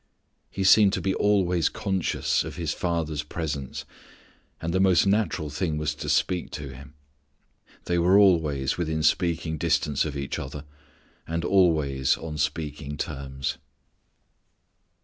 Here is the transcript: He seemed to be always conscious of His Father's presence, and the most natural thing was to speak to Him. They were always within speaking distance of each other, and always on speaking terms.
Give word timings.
He 0.49 0.63
seemed 0.63 0.93
to 0.93 0.99
be 0.99 1.13
always 1.13 1.69
conscious 1.69 2.43
of 2.43 2.55
His 2.55 2.73
Father's 2.73 3.21
presence, 3.21 3.85
and 4.59 4.73
the 4.73 4.79
most 4.79 5.05
natural 5.05 5.51
thing 5.51 5.77
was 5.77 5.93
to 5.93 6.09
speak 6.09 6.49
to 6.53 6.69
Him. 6.69 6.95
They 7.85 7.99
were 7.99 8.17
always 8.17 8.79
within 8.79 9.03
speaking 9.03 9.59
distance 9.59 10.03
of 10.03 10.17
each 10.17 10.39
other, 10.39 10.65
and 11.27 11.45
always 11.45 12.17
on 12.17 12.39
speaking 12.39 12.97
terms. 12.97 13.59